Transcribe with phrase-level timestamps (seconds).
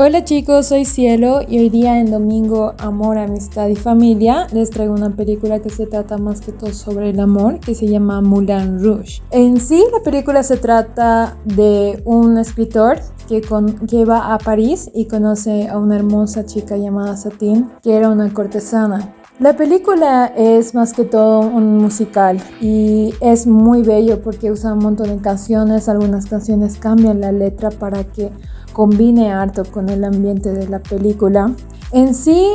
[0.00, 4.94] Hola chicos, soy Cielo y hoy día en Domingo Amor, Amistad y Familia les traigo
[4.94, 8.80] una película que se trata más que todo sobre el amor que se llama Moulin
[8.80, 9.20] Rouge.
[9.32, 13.42] En sí la película se trata de un escritor que,
[13.88, 18.32] que va a París y conoce a una hermosa chica llamada Satine que era una
[18.32, 19.16] cortesana.
[19.40, 24.78] La película es más que todo un musical y es muy bello porque usa un
[24.78, 28.30] montón de canciones, algunas canciones cambian la letra para que
[28.78, 31.50] combine harto con el ambiente de la película.
[31.90, 32.48] En sí,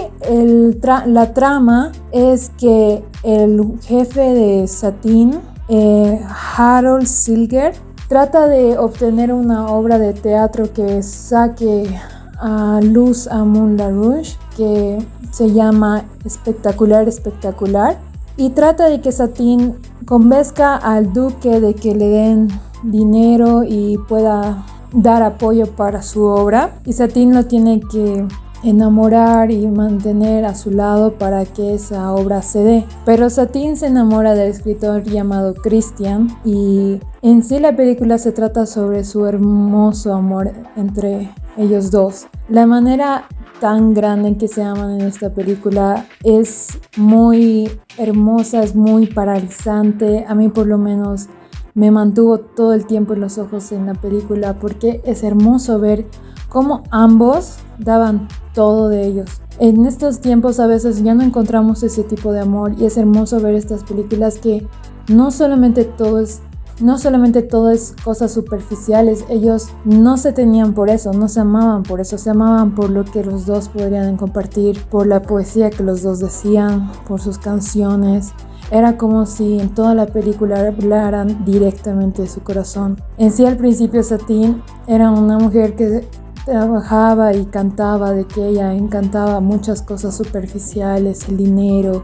[1.05, 6.21] la trama es que el jefe de Satin, eh,
[6.55, 7.73] Harold Silger,
[8.07, 11.93] trata de obtener una obra de teatro que saque
[12.39, 17.97] a luz a Moulin Rouge, que se llama Espectacular, Espectacular,
[18.37, 22.47] y trata de que Satin convenzca al duque de que le den
[22.81, 28.25] dinero y pueda dar apoyo para su obra y Satín lo tiene que
[28.63, 32.85] enamorar y mantener a su lado para que esa obra se dé.
[33.05, 38.65] Pero Satín se enamora del escritor llamado Christian y en sí la película se trata
[38.65, 42.27] sobre su hermoso amor entre ellos dos.
[42.47, 43.25] La manera
[43.59, 50.25] tan grande en que se aman en esta película es muy hermosa, es muy paralizante.
[50.27, 51.27] A mí por lo menos
[51.75, 56.05] me mantuvo todo el tiempo los ojos en la película porque es hermoso ver
[56.49, 59.41] cómo ambos daban todo de ellos.
[59.59, 63.39] En estos tiempos a veces ya no encontramos ese tipo de amor y es hermoso
[63.39, 64.67] ver estas películas que
[65.09, 66.41] no solamente todo es
[66.81, 71.83] no solamente todo es cosas superficiales, ellos no se tenían por eso, no se amaban
[71.83, 75.83] por eso, se amaban por lo que los dos podrían compartir, por la poesía que
[75.83, 78.33] los dos decían, por sus canciones,
[78.71, 83.01] era como si en toda la película hablaran directamente de su corazón.
[83.17, 86.07] En sí al principio Satine era una mujer que
[86.45, 92.03] trabajaba y cantaba de que ella encantaba muchas cosas superficiales, el dinero,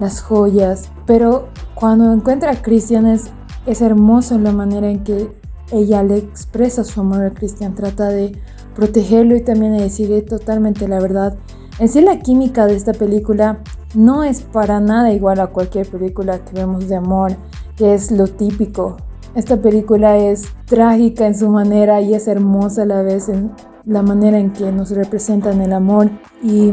[0.00, 3.30] las joyas, pero cuando encuentra a Christian es,
[3.66, 5.32] es hermoso la manera en que
[5.70, 8.40] ella le expresa su amor a Christian, trata de
[8.74, 11.36] protegerlo y también de decirle totalmente la verdad.
[11.78, 13.60] En sí la química de esta película
[13.94, 17.36] no es para nada igual a cualquier película que vemos de amor,
[17.76, 18.96] que es lo típico.
[19.34, 23.52] Esta película es trágica en su manera y es hermosa a la vez en
[23.84, 26.10] la manera en que nos representan el amor.
[26.42, 26.72] Y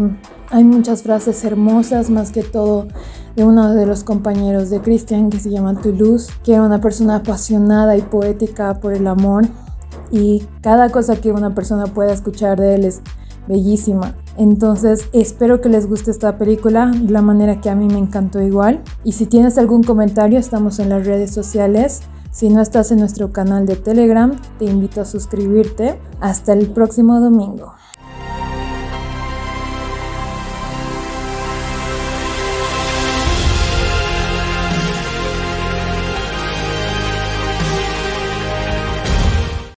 [0.49, 2.87] hay muchas frases hermosas, más que todo
[3.35, 7.17] de uno de los compañeros de Christian que se llama Toulouse, que era una persona
[7.17, 9.45] apasionada y poética por el amor.
[10.11, 13.01] Y cada cosa que una persona pueda escuchar de él es
[13.47, 14.15] bellísima.
[14.37, 18.41] Entonces espero que les guste esta película de la manera que a mí me encantó
[18.41, 18.81] igual.
[19.03, 22.01] Y si tienes algún comentario, estamos en las redes sociales.
[22.31, 25.97] Si no estás en nuestro canal de Telegram, te invito a suscribirte.
[26.19, 27.74] Hasta el próximo domingo.